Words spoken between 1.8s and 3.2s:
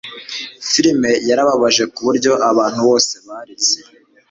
kuburyo abantu bose